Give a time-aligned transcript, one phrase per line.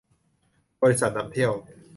[0.81, 1.51] บริษัทนำเที่ยว